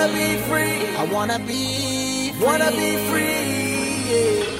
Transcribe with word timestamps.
wanna 0.00 0.14
be 0.14 0.36
free. 0.48 0.96
I 0.96 1.04
wanna 1.12 1.38
be. 1.40 2.32
Free. 2.32 2.46
Wanna 2.46 2.70
be 2.70 2.96
free. 3.10 3.30
Yeah. 4.10 4.59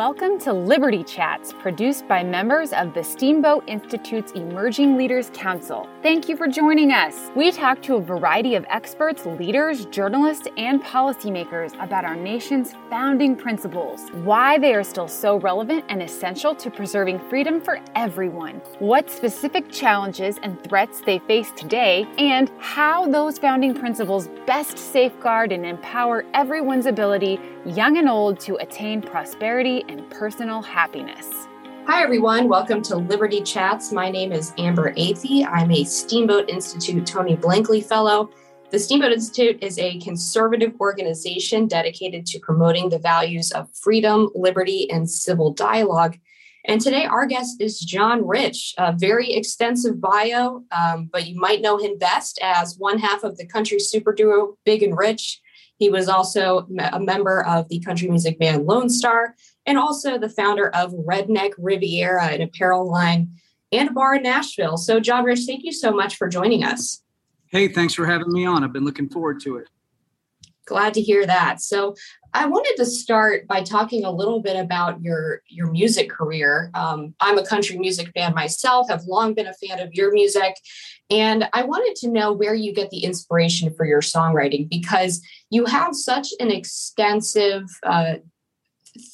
Welcome 0.00 0.38
to 0.38 0.54
Liberty 0.54 1.04
Chats, 1.04 1.52
produced 1.52 2.08
by 2.08 2.24
members 2.24 2.72
of 2.72 2.94
the 2.94 3.04
Steamboat 3.04 3.64
Institute's 3.66 4.32
Emerging 4.32 4.96
Leaders 4.96 5.30
Council. 5.34 5.86
Thank 6.02 6.26
you 6.26 6.38
for 6.38 6.48
joining 6.48 6.90
us. 6.90 7.30
We 7.36 7.52
talk 7.52 7.82
to 7.82 7.96
a 7.96 8.00
variety 8.00 8.54
of 8.54 8.64
experts, 8.70 9.26
leaders, 9.26 9.84
journalists, 9.84 10.48
and 10.56 10.82
policymakers 10.82 11.74
about 11.84 12.06
our 12.06 12.16
nation's 12.16 12.72
founding 12.88 13.36
principles, 13.36 14.08
why 14.24 14.56
they 14.56 14.74
are 14.74 14.82
still 14.82 15.06
so 15.06 15.36
relevant 15.36 15.84
and 15.90 16.02
essential 16.02 16.54
to 16.54 16.70
preserving 16.70 17.18
freedom 17.28 17.60
for 17.60 17.78
everyone, 17.94 18.62
what 18.78 19.10
specific 19.10 19.70
challenges 19.70 20.38
and 20.42 20.64
threats 20.64 21.02
they 21.02 21.18
face 21.18 21.52
today, 21.54 22.08
and 22.16 22.50
how 22.58 23.06
those 23.06 23.38
founding 23.38 23.74
principles 23.74 24.28
best 24.46 24.78
safeguard 24.78 25.52
and 25.52 25.66
empower 25.66 26.24
everyone's 26.32 26.86
ability, 26.86 27.38
young 27.66 27.98
and 27.98 28.08
old, 28.08 28.40
to 28.40 28.56
attain 28.56 29.02
prosperity 29.02 29.84
and 29.90 30.08
personal 30.08 30.62
happiness. 30.62 31.26
Hi, 31.86 32.00
everyone. 32.04 32.48
Welcome 32.48 32.80
to 32.82 32.96
Liberty 32.96 33.40
Chats. 33.40 33.90
My 33.90 34.08
name 34.08 34.30
is 34.30 34.52
Amber 34.56 34.92
Athey. 34.94 35.44
I'm 35.44 35.72
a 35.72 35.82
Steamboat 35.82 36.48
Institute 36.48 37.04
Tony 37.04 37.36
Blankley 37.36 37.84
Fellow. 37.84 38.30
The 38.70 38.78
Steamboat 38.78 39.10
Institute 39.10 39.58
is 39.60 39.76
a 39.80 39.98
conservative 39.98 40.74
organization 40.80 41.66
dedicated 41.66 42.24
to 42.26 42.38
promoting 42.38 42.88
the 42.88 43.00
values 43.00 43.50
of 43.50 43.68
freedom, 43.74 44.30
liberty, 44.32 44.88
and 44.92 45.10
civil 45.10 45.52
dialogue. 45.52 46.16
And 46.66 46.80
today, 46.80 47.06
our 47.06 47.26
guest 47.26 47.60
is 47.60 47.80
John 47.80 48.24
Rich, 48.24 48.74
a 48.78 48.92
very 48.96 49.32
extensive 49.32 50.00
bio, 50.00 50.62
um, 50.70 51.10
but 51.12 51.26
you 51.26 51.34
might 51.34 51.62
know 51.62 51.78
him 51.78 51.98
best 51.98 52.38
as 52.40 52.76
one 52.78 53.00
half 53.00 53.24
of 53.24 53.38
the 53.38 53.46
country 53.46 53.80
super 53.80 54.12
duo 54.12 54.56
Big 54.64 54.84
and 54.84 54.96
Rich. 54.96 55.40
He 55.80 55.88
was 55.88 56.08
also 56.08 56.68
a 56.92 57.00
member 57.00 57.42
of 57.44 57.66
the 57.70 57.80
country 57.80 58.06
music 58.06 58.38
band 58.38 58.68
Lonestar 58.68 59.32
and 59.70 59.78
also 59.78 60.18
the 60.18 60.28
founder 60.28 60.68
of 60.70 60.92
Redneck 60.92 61.52
Riviera, 61.56 62.26
an 62.26 62.42
apparel 62.42 62.90
line 62.90 63.30
and 63.70 63.88
a 63.88 63.92
bar 63.92 64.16
in 64.16 64.24
Nashville. 64.24 64.76
So, 64.76 64.98
John 64.98 65.22
Rich, 65.22 65.42
thank 65.46 65.62
you 65.62 65.72
so 65.72 65.92
much 65.92 66.16
for 66.16 66.28
joining 66.28 66.64
us. 66.64 67.04
Hey, 67.46 67.68
thanks 67.68 67.94
for 67.94 68.04
having 68.04 68.32
me 68.32 68.44
on. 68.44 68.64
I've 68.64 68.72
been 68.72 68.84
looking 68.84 69.08
forward 69.08 69.38
to 69.42 69.58
it. 69.58 69.68
Glad 70.66 70.94
to 70.94 71.00
hear 71.00 71.24
that. 71.24 71.60
So, 71.60 71.94
I 72.34 72.46
wanted 72.46 72.74
to 72.78 72.84
start 72.84 73.46
by 73.46 73.62
talking 73.62 74.04
a 74.04 74.10
little 74.10 74.40
bit 74.40 74.56
about 74.56 75.02
your 75.02 75.42
your 75.48 75.70
music 75.70 76.10
career. 76.10 76.72
Um, 76.74 77.14
I'm 77.20 77.38
a 77.38 77.46
country 77.46 77.78
music 77.78 78.10
fan 78.12 78.34
myself. 78.34 78.88
Have 78.88 79.04
long 79.04 79.34
been 79.34 79.46
a 79.46 79.54
fan 79.54 79.78
of 79.78 79.94
your 79.94 80.12
music, 80.12 80.56
and 81.10 81.48
I 81.52 81.62
wanted 81.62 81.94
to 82.00 82.08
know 82.08 82.32
where 82.32 82.54
you 82.54 82.72
get 82.74 82.90
the 82.90 83.04
inspiration 83.04 83.72
for 83.72 83.84
your 83.84 84.00
songwriting 84.00 84.68
because 84.68 85.22
you 85.50 85.64
have 85.66 85.94
such 85.94 86.28
an 86.40 86.50
extensive 86.50 87.64
uh, 87.84 88.14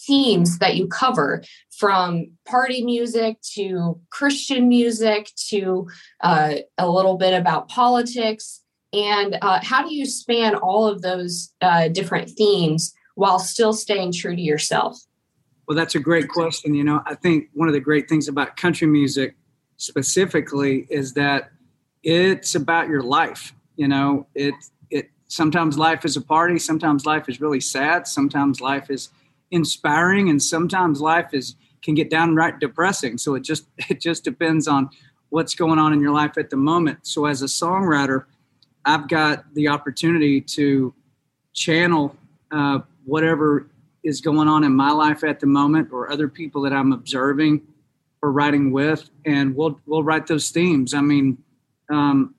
themes 0.06 0.58
that 0.58 0.76
you 0.76 0.86
cover 0.86 1.42
from 1.70 2.30
party 2.46 2.84
music 2.84 3.40
to 3.54 4.00
Christian 4.10 4.68
music 4.68 5.30
to 5.48 5.88
uh, 6.20 6.54
a 6.78 6.88
little 6.88 7.16
bit 7.16 7.38
about 7.38 7.68
politics. 7.68 8.62
And 8.92 9.38
uh, 9.42 9.60
how 9.62 9.86
do 9.86 9.94
you 9.94 10.06
span 10.06 10.54
all 10.54 10.86
of 10.86 11.02
those 11.02 11.52
uh, 11.60 11.88
different 11.88 12.30
themes 12.30 12.94
while 13.14 13.38
still 13.38 13.72
staying 13.72 14.12
true 14.12 14.34
to 14.34 14.40
yourself? 14.40 14.98
Well, 15.66 15.76
that's 15.76 15.96
a 15.96 16.00
great 16.00 16.28
question. 16.28 16.74
You 16.74 16.84
know, 16.84 17.02
I 17.06 17.14
think 17.14 17.48
one 17.52 17.68
of 17.68 17.74
the 17.74 17.80
great 17.80 18.08
things 18.08 18.28
about 18.28 18.56
country 18.56 18.86
music 18.86 19.34
specifically 19.76 20.86
is 20.88 21.14
that 21.14 21.50
it's 22.02 22.54
about 22.54 22.88
your 22.88 23.02
life. 23.02 23.52
You 23.74 23.88
know, 23.88 24.26
it 24.34 24.54
it 24.90 25.10
sometimes 25.26 25.76
life 25.76 26.04
is 26.04 26.16
a 26.16 26.20
party, 26.20 26.58
sometimes 26.58 27.04
life 27.04 27.28
is 27.28 27.40
really 27.40 27.60
sad, 27.60 28.06
sometimes 28.06 28.60
life 28.60 28.90
is 28.90 29.10
inspiring 29.50 30.28
and 30.28 30.42
sometimes 30.42 31.00
life 31.00 31.32
is 31.32 31.56
can 31.82 31.94
get 31.94 32.10
downright 32.10 32.58
depressing. 32.58 33.18
So 33.18 33.34
it 33.34 33.42
just 33.42 33.66
it 33.88 34.00
just 34.00 34.24
depends 34.24 34.68
on 34.68 34.90
what's 35.28 35.54
going 35.54 35.78
on 35.78 35.92
in 35.92 36.00
your 36.00 36.12
life 36.12 36.38
at 36.38 36.50
the 36.50 36.56
moment. 36.56 37.06
So 37.06 37.26
as 37.26 37.42
a 37.42 37.46
songwriter 37.46 38.24
i've 38.86 39.08
got 39.08 39.52
the 39.54 39.68
opportunity 39.68 40.40
to 40.40 40.94
channel 41.52 42.16
uh, 42.52 42.78
whatever 43.04 43.68
is 44.04 44.20
going 44.20 44.48
on 44.48 44.62
in 44.64 44.74
my 44.74 44.92
life 44.92 45.24
at 45.24 45.40
the 45.40 45.46
moment 45.46 45.88
or 45.92 46.10
other 46.10 46.28
people 46.28 46.62
that 46.62 46.72
i'm 46.72 46.92
observing 46.92 47.60
or 48.22 48.32
writing 48.32 48.70
with 48.72 49.10
and 49.26 49.54
we'll 49.54 49.78
we'll 49.86 50.02
write 50.02 50.26
those 50.26 50.50
themes. 50.50 50.94
I 50.94 51.00
mean 51.00 51.38
um, 51.90 52.34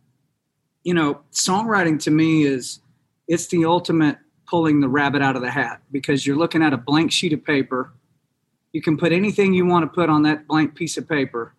you 0.83 0.93
know 0.93 1.21
songwriting 1.31 2.01
to 2.03 2.11
me 2.11 2.43
is 2.43 2.79
it's 3.27 3.47
the 3.47 3.65
ultimate 3.65 4.17
pulling 4.47 4.79
the 4.79 4.87
rabbit 4.87 5.21
out 5.21 5.35
of 5.35 5.41
the 5.41 5.51
hat 5.51 5.81
because 5.91 6.25
you're 6.25 6.37
looking 6.37 6.63
at 6.63 6.73
a 6.73 6.77
blank 6.77 7.11
sheet 7.11 7.33
of 7.33 7.43
paper. 7.43 7.91
You 8.71 8.81
can 8.81 8.97
put 8.97 9.11
anything 9.11 9.53
you 9.53 9.65
want 9.65 9.83
to 9.83 9.93
put 9.93 10.09
on 10.09 10.23
that 10.23 10.47
blank 10.47 10.75
piece 10.75 10.97
of 10.97 11.07
paper. 11.07 11.53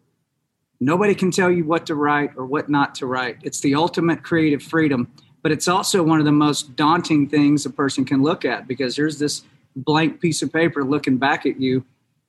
Nobody 0.81 1.15
can 1.15 1.31
tell 1.31 1.51
you 1.51 1.65
what 1.65 1.87
to 1.87 1.95
write 1.95 2.31
or 2.37 2.47
what 2.47 2.69
not 2.69 2.95
to 2.97 3.07
write. 3.07 3.39
It's 3.43 3.61
the 3.61 3.75
ultimate 3.75 4.23
creative 4.23 4.63
freedom, 4.63 5.13
but 5.43 5.53
it's 5.53 5.69
also 5.69 6.03
one 6.03 6.19
of 6.19 6.25
the 6.25 6.33
most 6.33 6.77
daunting 6.77 7.29
things 7.29 7.67
a 7.67 7.71
person 7.71 8.05
can 8.05 8.23
look 8.23 8.45
at 8.45 8.67
because 8.67 8.97
there's 8.97 9.19
this 9.19 9.43
blank 9.77 10.21
piece 10.21 10.41
of 10.43 10.53
paper 10.53 10.85
looking 10.85 11.19
back 11.19 11.47
at 11.47 11.61
you 11.61 11.85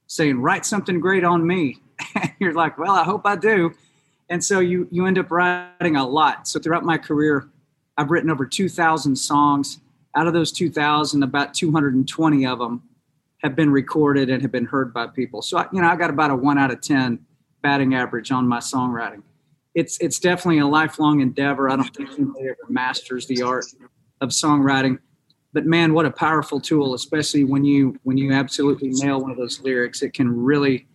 saying, 0.07 0.41
Write 0.41 0.65
something 0.65 0.99
great 0.99 1.23
on 1.23 1.45
me. 1.45 1.81
And 2.15 2.31
you're 2.39 2.53
like, 2.53 2.77
Well, 2.77 2.91
I 2.91 3.03
hope 3.03 3.21
I 3.25 3.35
do. 3.35 3.73
And 4.29 4.43
so 4.43 4.59
you, 4.59 4.87
you 4.91 5.05
end 5.05 5.17
up 5.17 5.31
writing 5.31 5.95
a 5.95 6.07
lot. 6.07 6.47
So 6.47 6.59
throughout 6.59 6.83
my 6.83 6.97
career, 6.97 7.47
I've 7.97 8.11
written 8.11 8.29
over 8.29 8.45
2,000 8.45 9.15
songs 9.15 9.79
out 10.19 10.27
of 10.27 10.33
those 10.33 10.51
2000 10.51 11.23
about 11.23 11.53
220 11.53 12.45
of 12.45 12.59
them 12.59 12.83
have 13.41 13.55
been 13.55 13.69
recorded 13.69 14.29
and 14.29 14.41
have 14.41 14.51
been 14.51 14.65
heard 14.65 14.93
by 14.93 15.07
people. 15.07 15.41
So 15.41 15.65
you 15.71 15.81
know 15.81 15.87
i 15.87 15.95
got 15.95 16.09
about 16.09 16.29
a 16.29 16.35
1 16.35 16.57
out 16.57 16.71
of 16.71 16.81
10 16.81 17.19
batting 17.61 17.95
average 17.95 18.29
on 18.31 18.45
my 18.45 18.59
songwriting. 18.59 19.23
It's 19.75 19.97
it's 19.99 20.19
definitely 20.19 20.59
a 20.59 20.67
lifelong 20.67 21.21
endeavor. 21.21 21.69
I 21.69 21.77
don't 21.77 21.95
think 21.95 22.09
anybody 22.11 22.49
ever 22.49 22.57
masters 22.67 23.27
the 23.27 23.41
art 23.41 23.65
of 24.19 24.29
songwriting. 24.29 24.99
But 25.53 25.65
man 25.65 25.93
what 25.93 26.05
a 26.05 26.11
powerful 26.11 26.59
tool 26.59 26.95
especially 26.95 27.45
when 27.45 27.63
you 27.63 27.97
when 28.03 28.17
you 28.17 28.33
absolutely 28.33 28.89
nail 28.89 29.21
one 29.21 29.31
of 29.31 29.37
those 29.37 29.61
lyrics. 29.61 30.01
It 30.01 30.13
can 30.13 30.29
really 30.29 30.85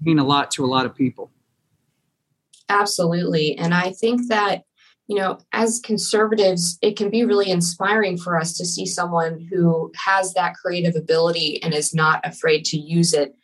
mean 0.00 0.20
a 0.20 0.24
lot 0.24 0.52
to 0.52 0.64
a 0.64 0.70
lot 0.76 0.86
of 0.86 0.94
people. 0.94 1.32
Absolutely. 2.68 3.58
And 3.58 3.74
i 3.74 3.90
think 3.90 4.28
that 4.28 4.62
you 5.08 5.16
know, 5.16 5.38
as 5.52 5.80
conservatives, 5.80 6.78
it 6.82 6.96
can 6.96 7.08
be 7.08 7.24
really 7.24 7.50
inspiring 7.50 8.18
for 8.18 8.38
us 8.38 8.56
to 8.58 8.66
see 8.66 8.84
someone 8.84 9.40
who 9.50 9.90
has 9.96 10.34
that 10.34 10.54
creative 10.54 10.94
ability 10.94 11.62
and 11.62 11.72
is 11.72 11.94
not 11.94 12.20
afraid 12.24 12.64
to 12.66 12.78
use 12.78 13.14
it 13.14 13.34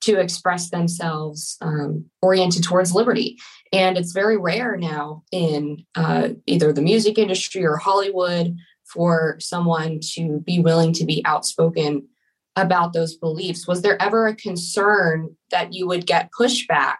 to 0.00 0.20
express 0.20 0.70
themselves 0.70 1.56
um, 1.60 2.04
oriented 2.22 2.62
towards 2.62 2.94
liberty. 2.94 3.36
And 3.72 3.98
it's 3.98 4.12
very 4.12 4.36
rare 4.36 4.76
now 4.76 5.24
in 5.32 5.84
uh, 5.96 6.30
either 6.46 6.72
the 6.72 6.82
music 6.82 7.18
industry 7.18 7.66
or 7.66 7.76
Hollywood 7.76 8.56
for 8.84 9.36
someone 9.40 9.98
to 10.14 10.40
be 10.46 10.60
willing 10.60 10.92
to 10.94 11.04
be 11.04 11.20
outspoken 11.24 12.06
about 12.54 12.92
those 12.92 13.16
beliefs. 13.16 13.66
Was 13.66 13.82
there 13.82 14.00
ever 14.00 14.28
a 14.28 14.36
concern 14.36 15.36
that 15.50 15.72
you 15.72 15.88
would 15.88 16.06
get 16.06 16.30
pushback 16.38 16.96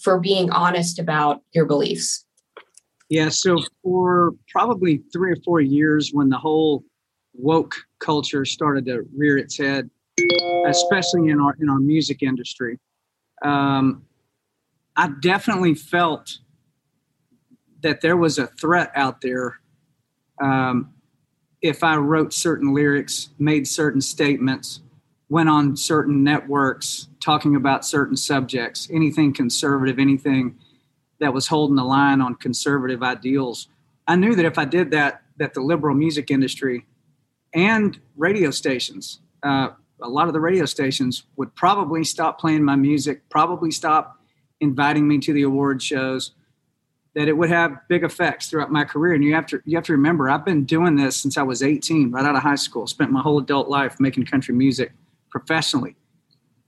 for 0.00 0.18
being 0.18 0.50
honest 0.50 0.98
about 0.98 1.42
your 1.52 1.66
beliefs? 1.66 2.26
Yeah, 3.10 3.28
so 3.28 3.58
for 3.82 4.34
probably 4.48 5.02
three 5.12 5.32
or 5.32 5.36
four 5.44 5.60
years, 5.60 6.10
when 6.12 6.28
the 6.28 6.38
whole 6.38 6.84
woke 7.34 7.74
culture 7.98 8.44
started 8.44 8.86
to 8.86 9.04
rear 9.16 9.36
its 9.36 9.58
head, 9.58 9.90
especially 10.66 11.28
in 11.28 11.40
our 11.40 11.56
in 11.60 11.68
our 11.68 11.80
music 11.80 12.22
industry, 12.22 12.78
um, 13.42 14.04
I 14.96 15.08
definitely 15.20 15.74
felt 15.74 16.38
that 17.82 18.00
there 18.00 18.16
was 18.16 18.38
a 18.38 18.46
threat 18.46 18.92
out 18.94 19.20
there. 19.20 19.58
Um, 20.40 20.94
if 21.62 21.82
I 21.82 21.96
wrote 21.96 22.32
certain 22.32 22.72
lyrics, 22.72 23.30
made 23.40 23.66
certain 23.66 24.00
statements, 24.00 24.82
went 25.28 25.48
on 25.48 25.76
certain 25.76 26.22
networks 26.22 27.08
talking 27.18 27.56
about 27.56 27.84
certain 27.84 28.16
subjects, 28.16 28.88
anything 28.92 29.32
conservative, 29.32 29.98
anything 29.98 30.56
that 31.20 31.32
was 31.32 31.46
holding 31.46 31.76
the 31.76 31.84
line 31.84 32.20
on 32.20 32.34
conservative 32.34 33.02
ideals. 33.02 33.68
I 34.08 34.16
knew 34.16 34.34
that 34.34 34.44
if 34.44 34.58
I 34.58 34.64
did 34.64 34.90
that, 34.90 35.22
that 35.36 35.54
the 35.54 35.60
liberal 35.60 35.94
music 35.94 36.30
industry 36.30 36.86
and 37.54 37.98
radio 38.16 38.50
stations, 38.50 39.20
uh, 39.42 39.68
a 40.02 40.08
lot 40.08 40.28
of 40.28 40.32
the 40.32 40.40
radio 40.40 40.64
stations 40.64 41.24
would 41.36 41.54
probably 41.54 42.04
stop 42.04 42.40
playing 42.40 42.64
my 42.64 42.76
music, 42.76 43.28
probably 43.28 43.70
stop 43.70 44.18
inviting 44.60 45.06
me 45.06 45.18
to 45.18 45.32
the 45.32 45.42
award 45.42 45.82
shows. 45.82 46.32
That 47.16 47.26
it 47.26 47.36
would 47.36 47.50
have 47.50 47.76
big 47.88 48.04
effects 48.04 48.48
throughout 48.48 48.70
my 48.70 48.84
career, 48.84 49.14
and 49.14 49.24
you 49.24 49.34
have 49.34 49.46
to 49.46 49.60
you 49.64 49.76
have 49.76 49.84
to 49.86 49.92
remember 49.92 50.30
I've 50.30 50.44
been 50.44 50.64
doing 50.64 50.94
this 50.94 51.16
since 51.16 51.36
I 51.36 51.42
was 51.42 51.60
18, 51.60 52.12
right 52.12 52.24
out 52.24 52.36
of 52.36 52.42
high 52.42 52.54
school. 52.54 52.86
Spent 52.86 53.10
my 53.10 53.20
whole 53.20 53.40
adult 53.40 53.68
life 53.68 53.98
making 53.98 54.26
country 54.26 54.54
music 54.54 54.92
professionally, 55.28 55.96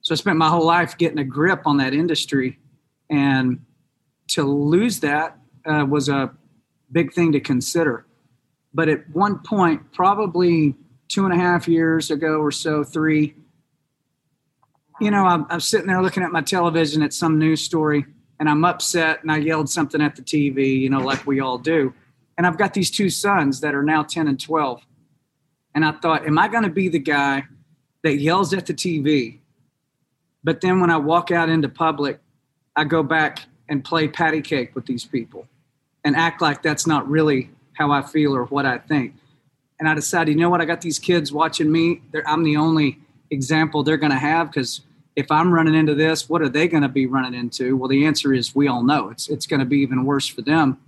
so 0.00 0.14
I 0.14 0.16
spent 0.16 0.36
my 0.38 0.48
whole 0.48 0.66
life 0.66 0.98
getting 0.98 1.18
a 1.18 1.24
grip 1.24 1.62
on 1.64 1.76
that 1.76 1.94
industry 1.94 2.58
and 3.08 3.60
to 4.32 4.42
lose 4.44 5.00
that 5.00 5.38
uh, 5.66 5.86
was 5.88 6.08
a 6.08 6.32
big 6.90 7.12
thing 7.12 7.32
to 7.32 7.40
consider. 7.40 8.06
But 8.74 8.88
at 8.88 9.08
one 9.10 9.38
point, 9.38 9.92
probably 9.92 10.74
two 11.08 11.24
and 11.24 11.34
a 11.34 11.36
half 11.36 11.68
years 11.68 12.10
ago 12.10 12.40
or 12.40 12.50
so, 12.50 12.82
three, 12.82 13.34
you 15.00 15.10
know, 15.10 15.24
I'm, 15.24 15.46
I'm 15.50 15.60
sitting 15.60 15.86
there 15.86 16.02
looking 16.02 16.22
at 16.22 16.32
my 16.32 16.40
television 16.40 17.02
at 17.02 17.12
some 17.12 17.38
news 17.38 17.62
story 17.62 18.06
and 18.40 18.48
I'm 18.48 18.64
upset 18.64 19.22
and 19.22 19.30
I 19.30 19.36
yelled 19.36 19.68
something 19.68 20.00
at 20.00 20.16
the 20.16 20.22
TV, 20.22 20.80
you 20.80 20.88
know, 20.88 21.00
like 21.00 21.26
we 21.26 21.40
all 21.40 21.58
do. 21.58 21.92
And 22.38 22.46
I've 22.46 22.56
got 22.56 22.72
these 22.72 22.90
two 22.90 23.10
sons 23.10 23.60
that 23.60 23.74
are 23.74 23.82
now 23.82 24.02
10 24.02 24.28
and 24.28 24.40
12. 24.40 24.82
And 25.74 25.84
I 25.84 25.92
thought, 25.92 26.26
am 26.26 26.38
I 26.38 26.48
going 26.48 26.64
to 26.64 26.70
be 26.70 26.88
the 26.88 26.98
guy 26.98 27.44
that 28.02 28.16
yells 28.16 28.54
at 28.54 28.66
the 28.66 28.74
TV? 28.74 29.40
But 30.42 30.60
then 30.60 30.80
when 30.80 30.90
I 30.90 30.96
walk 30.96 31.30
out 31.30 31.48
into 31.48 31.68
public, 31.68 32.20
I 32.74 32.84
go 32.84 33.02
back 33.02 33.40
and 33.72 33.82
play 33.82 34.06
patty 34.06 34.42
cake 34.42 34.74
with 34.74 34.84
these 34.84 35.06
people 35.06 35.48
and 36.04 36.14
act 36.14 36.42
like 36.42 36.62
that's 36.62 36.86
not 36.86 37.08
really 37.08 37.50
how 37.72 37.90
I 37.90 38.02
feel 38.02 38.36
or 38.36 38.44
what 38.44 38.66
I 38.66 38.76
think. 38.76 39.14
And 39.80 39.88
I 39.88 39.94
decided, 39.94 40.32
you 40.32 40.38
know 40.38 40.50
what? 40.50 40.60
I 40.60 40.66
got 40.66 40.82
these 40.82 40.98
kids 40.98 41.32
watching 41.32 41.72
me. 41.72 42.02
They're, 42.12 42.28
I'm 42.28 42.44
the 42.44 42.58
only 42.58 42.98
example 43.30 43.82
they're 43.82 43.96
going 43.96 44.12
to 44.12 44.18
have 44.18 44.50
because 44.50 44.82
if 45.16 45.30
I'm 45.30 45.50
running 45.50 45.74
into 45.74 45.94
this, 45.94 46.28
what 46.28 46.42
are 46.42 46.50
they 46.50 46.68
going 46.68 46.82
to 46.82 46.88
be 46.88 47.06
running 47.06 47.32
into? 47.32 47.74
Well, 47.74 47.88
the 47.88 48.04
answer 48.04 48.34
is 48.34 48.54
we 48.54 48.68
all 48.68 48.82
know 48.82 49.08
it's 49.08 49.30
it's 49.30 49.46
going 49.46 49.60
to 49.60 49.66
be 49.66 49.78
even 49.78 50.04
worse 50.04 50.28
for 50.28 50.42
them. 50.42 50.78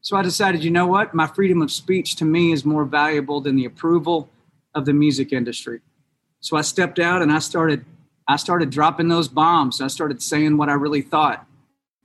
So 0.00 0.16
I 0.16 0.22
decided, 0.22 0.64
you 0.64 0.72
know 0.72 0.86
what? 0.88 1.14
My 1.14 1.28
freedom 1.28 1.62
of 1.62 1.70
speech 1.70 2.16
to 2.16 2.24
me 2.24 2.50
is 2.50 2.64
more 2.64 2.84
valuable 2.84 3.40
than 3.40 3.54
the 3.54 3.66
approval 3.66 4.28
of 4.74 4.84
the 4.84 4.92
music 4.92 5.32
industry. 5.32 5.80
So 6.40 6.56
I 6.56 6.62
stepped 6.62 6.98
out 6.98 7.22
and 7.22 7.30
I 7.30 7.38
started 7.38 7.84
I 8.26 8.34
started 8.34 8.70
dropping 8.70 9.08
those 9.08 9.28
bombs. 9.28 9.80
I 9.80 9.86
started 9.86 10.20
saying 10.20 10.56
what 10.56 10.68
I 10.68 10.74
really 10.74 11.02
thought 11.02 11.47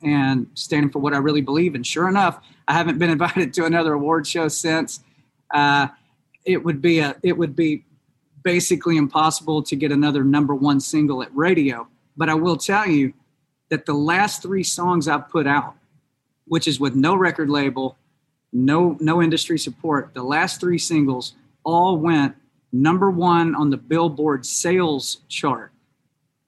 and 0.04 0.48
standing 0.54 0.90
for 0.90 1.00
what 1.00 1.14
I 1.14 1.18
really 1.18 1.42
believe. 1.42 1.76
And 1.76 1.86
sure 1.86 2.08
enough, 2.08 2.44
I 2.68 2.74
haven't 2.74 2.98
been 2.98 3.10
invited 3.18 3.54
to 3.56 3.66
another 3.66 3.94
award 3.94 4.28
show 4.28 4.48
since. 4.48 5.02
Uh, 5.54 5.88
it 6.46 6.64
would 6.64 6.82
be 6.82 7.00
a 7.00 7.16
it 7.24 7.38
would 7.38 7.56
be 7.56 7.86
basically 8.44 8.98
impossible 8.98 9.64
to 9.64 9.76
get 9.76 9.92
another 9.92 10.24
number 10.24 10.54
one 10.54 10.80
single 10.80 11.24
at 11.24 11.34
radio. 11.36 11.88
But 12.18 12.30
I 12.30 12.34
will 12.34 12.58
tell 12.58 12.88
you 12.88 13.14
that 13.70 13.86
the 13.86 13.94
last 13.94 14.42
three 14.42 14.64
songs 14.64 15.08
I've 15.08 15.30
put 15.30 15.48
out, 15.48 15.76
which 16.46 16.68
is 16.68 16.80
with 16.80 16.96
no 16.96 17.16
record 17.16 17.50
label, 17.50 17.98
no 18.52 18.98
no 19.00 19.22
industry 19.22 19.58
support, 19.58 20.14
the 20.14 20.24
last 20.24 20.60
three 20.60 20.78
singles 20.78 21.34
all 21.64 21.98
went 21.98 22.36
number 22.72 23.10
one 23.10 23.56
on 23.56 23.70
the 23.70 23.78
Billboard 23.78 24.46
sales 24.46 25.22
chart. 25.30 25.72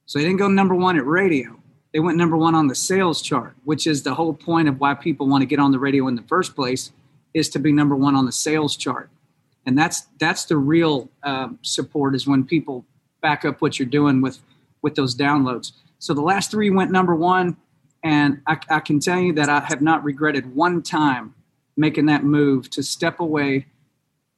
So 0.06 0.20
they 0.20 0.26
didn't 0.26 0.40
go 0.40 0.48
number 0.48 0.76
one 0.76 0.98
at 0.98 1.06
radio 1.06 1.58
they 1.96 2.02
went 2.02 2.18
number 2.18 2.36
one 2.36 2.56
on 2.56 2.68
the 2.68 2.76
sales 2.76 3.22
chart, 3.22 3.56
which 3.64 3.88
is 3.88 4.04
the 4.04 4.14
whole 4.14 4.34
point 4.34 4.68
of 4.68 4.82
why 4.82 4.94
people 4.94 5.30
want 5.30 5.44
to 5.44 5.46
get 5.46 5.60
on 5.60 5.72
the 5.72 5.80
radio 5.80 6.10
in 6.10 6.16
the 6.16 6.24
first 6.24 6.54
place, 6.54 6.92
is 7.34 7.48
to 7.48 7.58
be 7.58 7.72
number 7.72 7.96
one 7.96 8.16
on 8.16 8.26
the 8.26 8.34
sales 8.34 8.76
chart. 8.76 9.10
And 9.66 9.78
that's 9.78 10.02
that's 10.20 10.44
the 10.44 10.58
real 10.58 11.10
um, 11.24 11.58
support 11.62 12.14
is 12.14 12.28
when 12.28 12.44
people 12.44 12.84
back 13.22 13.46
up 13.46 13.62
what 13.62 13.80
you're 13.80 13.88
doing 13.88 14.20
with 14.20 14.40
with 14.82 14.96
those 14.96 15.16
downloads. 15.16 15.72
So 16.00 16.14
the 16.14 16.20
last 16.20 16.52
three 16.52 16.70
went 16.70 16.92
number 16.92 17.16
one, 17.16 17.56
and 18.04 18.42
I, 18.46 18.58
I 18.70 18.82
can 18.82 19.00
tell 19.00 19.22
you 19.22 19.32
that 19.32 19.48
I 19.48 19.62
have 19.62 19.82
not 19.82 20.04
regretted 20.04 20.54
one 20.54 20.82
time 20.82 21.34
making 21.78 22.08
that 22.08 22.26
move 22.26 22.70
to 22.72 22.84
step 22.84 23.22
away 23.22 23.68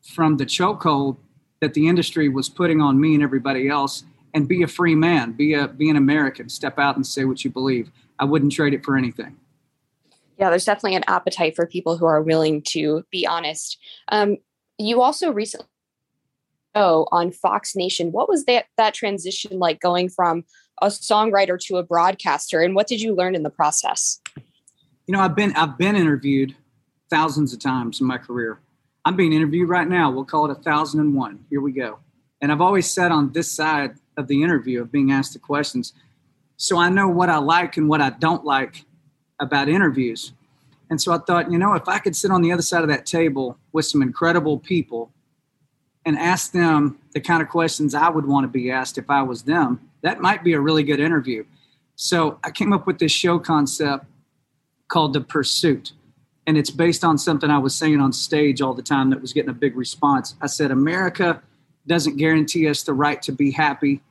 from 0.04 0.38
the 0.38 0.46
chokehold 0.46 1.18
that 1.62 1.74
the 1.74 1.88
industry 1.88 2.30
was 2.30 2.50
putting 2.50 2.82
on 2.82 3.02
me 3.02 3.16
and 3.16 3.24
everybody 3.24 3.68
else 3.68 4.04
and 4.34 4.48
be 4.48 4.64
a 4.64 4.68
free 4.68 4.96
man, 4.96 5.32
be 5.32 5.54
a 5.54 5.68
be 5.68 5.90
an 5.90 5.96
American, 5.96 6.50
step 6.50 6.80
out 6.80 6.96
and 6.96 7.06
say 7.06 7.26
what 7.26 7.44
you 7.44 7.52
believe. 7.52 7.92
I 8.20 8.26
wouldn't 8.26 8.52
trade 8.52 8.74
it 8.74 8.84
for 8.84 8.98
anything. 8.98 9.38
Yeah, 10.38 10.50
there's 10.50 10.66
definitely 10.66 10.96
an 10.96 11.04
appetite 11.08 11.56
for 11.56 11.66
people 11.66 11.98
who 11.98 12.06
are 12.06 12.22
willing 12.22 12.62
to 12.70 13.04
be 13.12 13.26
honest. 13.26 13.78
Um, 14.10 14.38
you 14.78 15.02
also 15.02 15.32
recently 15.32 15.68
oh 16.76 17.08
on 17.12 17.32
Fox 17.32 17.76
Nation. 17.76 18.12
What 18.12 18.30
was 18.30 18.46
that 18.46 18.66
that 18.78 18.94
transition 18.94 19.60
like 19.60 19.80
going 19.80 20.10
from 20.10 20.46
a 20.82 20.88
songwriter 20.88 21.60
to 21.62 21.78
a 21.78 21.84
broadcaster, 21.84 22.62
and 22.62 22.76
what 22.76 22.88
did 22.88 23.02
you 23.02 23.16
learn 23.16 23.36
in 23.36 23.44
the 23.44 23.50
process? 23.50 24.22
You 25.08 25.14
know, 25.14 25.20
I've 25.20 25.36
been 25.36 25.54
I've 25.56 25.78
been 25.78 25.96
interviewed 25.96 26.56
thousands 27.10 27.54
of 27.54 27.60
times 27.60 28.02
in 28.02 28.08
my 28.08 28.18
career. 28.18 28.60
I'm 29.06 29.16
being 29.16 29.34
interviewed 29.34 29.70
right 29.70 29.88
now. 29.88 30.12
We'll 30.12 30.26
call 30.26 30.50
it 30.50 30.52
a 30.52 30.62
thousand 30.62 31.00
and 31.00 31.16
one. 31.16 31.46
Here 31.50 31.62
we 31.62 31.72
go. 31.72 32.00
And 32.42 32.52
I've 32.52 32.62
always 32.62 32.92
sat 32.92 33.12
on 33.12 33.32
this 33.32 33.52
side 33.52 33.96
of 34.18 34.28
the 34.28 34.44
interview 34.44 34.82
of 34.82 34.92
being 34.92 35.12
asked 35.12 35.34
the 35.34 35.40
questions. 35.40 35.94
So 36.58 36.78
I 36.78 36.90
know 36.90 37.08
what 37.08 37.30
I 37.30 37.38
like 37.38 37.78
and 37.78 37.88
what 37.88 38.02
I 38.02 38.10
don't 38.10 38.44
like 38.44 38.86
about 39.40 39.70
interviews. 39.70 40.34
And 40.90 41.02
so 41.02 41.14
I 41.14 41.20
thought, 41.20 41.52
you 41.52 41.58
know, 41.58 41.74
if 41.74 41.88
I 41.88 42.00
could 42.00 42.16
sit 42.16 42.32
on 42.32 42.42
the 42.42 42.52
other 42.52 42.62
side 42.62 42.82
of 42.82 42.90
that 42.90 43.06
table 43.06 43.58
with 43.74 43.86
some 43.86 44.02
incredible 44.02 44.58
people 44.58 45.12
and 46.06 46.18
ask 46.18 46.52
them 46.52 46.98
the 47.14 47.20
kind 47.20 47.42
of 47.42 47.50
questions 47.50 47.94
I 47.94 48.10
would 48.10 48.26
want 48.26 48.46
to 48.46 48.48
be 48.48 48.72
asked 48.72 48.98
if 48.98 49.10
I 49.10 49.22
was 49.22 49.44
them, 49.44 49.82
that 50.02 50.22
might 50.22 50.44
be 50.44 50.54
a 50.54 50.60
really 50.60 50.84
good 50.84 51.00
interview. 51.00 51.44
So 51.96 52.40
I 52.44 52.52
came 52.52 52.74
up 52.74 52.88
with 52.88 53.00
this 53.00 53.12
show 53.12 53.38
concept 53.40 54.06
called 54.88 55.14
The 55.14 55.22
Pursuit. 55.22 55.92
And 56.46 56.58
it's 56.58 56.70
based 56.70 57.04
on 57.04 57.18
something 57.18 57.50
I 57.50 57.58
was 57.58 57.76
saying 57.76 58.00
on 58.00 58.14
stage 58.14 58.62
all 58.62 58.74
the 58.74 58.82
time 58.82 59.10
that 59.10 59.22
was 59.22 59.34
getting 59.34 59.50
a 59.50 59.54
big 59.54 59.76
response. 59.76 60.36
I 60.42 60.48
said, 60.48 60.72
America 60.72 61.42
doesn't 61.88 62.16
guarantee 62.16 62.70
us 62.70 62.84
the 62.84 62.94
right 62.94 63.22
to 63.24 63.34
be 63.34 63.52
happy 63.52 64.02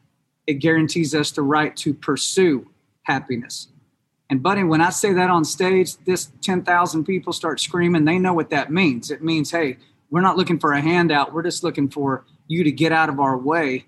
it 0.47 0.55
guarantees 0.55 1.15
us 1.15 1.31
the 1.31 1.43
right 1.43 1.77
to 1.77 1.95
pursue 1.95 2.71
happiness. 3.03 3.69
And 4.29 4.43
buddy, 4.43 4.65
when 4.65 4.81
I 4.81 4.91
say 4.91 5.13
that 5.13 5.31
on 5.31 5.45
stage, 5.45 5.97
this 6.05 6.31
10,000 6.43 7.05
people 7.05 7.33
start 7.33 7.61
screaming, 7.61 8.05
they 8.05 8.19
know 8.19 8.35
what 8.35 8.51
that 8.51 8.73
means. 8.73 9.11
It 9.11 9.23
means, 9.23 9.51
hey, 9.51 9.77
we're 10.11 10.21
not 10.21 10.37
looking 10.37 10.59
for 10.59 10.73
a 10.73 10.81
handout. 10.81 11.33
We're 11.33 11.43
just 11.43 11.63
looking 11.63 11.89
for 11.89 12.25
you 12.49 12.65
to 12.65 12.73
get 12.73 12.93
out 12.93 13.09
of 13.09 13.21
our 13.21 13.37
way 13.37 13.87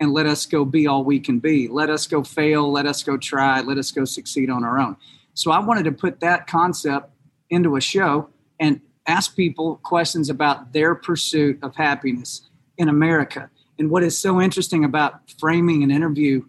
and 0.00 0.12
let 0.12 0.26
us 0.26 0.44
go 0.46 0.64
be 0.64 0.86
all 0.86 1.04
we 1.04 1.20
can 1.20 1.38
be. 1.38 1.68
Let 1.68 1.88
us 1.88 2.06
go 2.06 2.22
fail. 2.22 2.70
Let 2.70 2.86
us 2.86 3.02
go 3.02 3.16
try. 3.16 3.60
Let 3.60 3.78
us 3.78 3.90
go 3.90 4.04
succeed 4.04 4.50
on 4.50 4.64
our 4.64 4.78
own. 4.78 4.96
So 5.34 5.50
I 5.50 5.58
wanted 5.58 5.84
to 5.84 5.92
put 5.92 6.20
that 6.20 6.46
concept 6.46 7.10
into 7.50 7.76
a 7.76 7.80
show 7.80 8.28
and 8.58 8.80
ask 9.06 9.36
people 9.36 9.76
questions 9.82 10.28
about 10.30 10.72
their 10.72 10.94
pursuit 10.94 11.58
of 11.62 11.76
happiness 11.76 12.42
in 12.76 12.88
America. 12.88 13.50
And 13.78 13.90
what 13.90 14.02
is 14.02 14.18
so 14.18 14.40
interesting 14.40 14.84
about 14.84 15.30
framing 15.38 15.82
an 15.82 15.90
interview 15.90 16.42